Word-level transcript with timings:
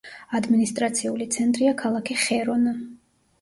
ადმინისტრაციული 0.37 1.27
ცენტრია 1.35 1.75
ქალაქი 1.83 2.19
ხერონა. 2.23 2.75